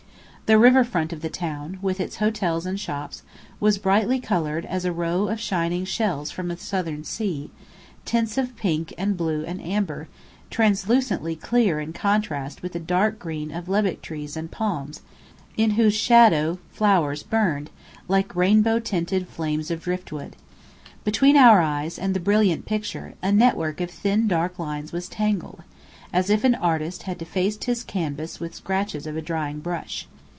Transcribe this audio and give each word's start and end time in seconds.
The 0.47 0.59
river 0.59 0.83
front 0.83 1.13
of 1.13 1.21
the 1.21 1.29
town, 1.29 1.79
with 1.81 2.01
its 2.01 2.17
hotels 2.17 2.65
and 2.65 2.77
shops, 2.77 3.23
was 3.61 3.77
brightly 3.77 4.19
coloured 4.19 4.65
as 4.65 4.83
a 4.83 4.91
row 4.91 5.29
of 5.29 5.39
shining 5.39 5.85
shells 5.85 6.29
from 6.29 6.51
a 6.51 6.57
southern 6.57 7.05
sea; 7.05 7.49
tints 8.03 8.37
of 8.37 8.57
pink 8.57 8.93
and 8.97 9.15
blue 9.15 9.45
and 9.45 9.61
amber, 9.61 10.09
translucently 10.49 11.37
clear 11.37 11.79
in 11.79 11.93
contrast 11.93 12.61
with 12.61 12.73
the 12.73 12.81
dark 12.81 13.17
green 13.17 13.49
of 13.49 13.69
lebbek 13.69 14.01
trees 14.01 14.35
and 14.35 14.51
palms, 14.51 15.03
in 15.55 15.71
whose 15.79 15.93
shadow 15.95 16.59
flowers 16.73 17.23
burned, 17.23 17.69
like 18.09 18.35
rainbow 18.35 18.77
tinted 18.77 19.29
flames 19.29 19.71
of 19.71 19.81
driftwood. 19.83 20.35
Between 21.05 21.37
our 21.37 21.61
eyes 21.61 21.97
and 21.97 22.13
the 22.13 22.19
brilliant 22.19 22.65
picture, 22.65 23.13
a 23.23 23.31
network 23.31 23.79
of 23.79 23.89
thin 23.89 24.27
dark 24.27 24.59
lines 24.59 24.91
was 24.91 25.07
tangled, 25.07 25.63
as 26.11 26.29
if 26.29 26.43
an 26.43 26.55
artist 26.55 27.03
had 27.03 27.17
defaced 27.17 27.63
his 27.63 27.85
canvas 27.85 28.41
with 28.41 28.53
scratches 28.53 29.07
of 29.07 29.15
a 29.15 29.21
drying 29.21 29.61
brush. 29.61 30.09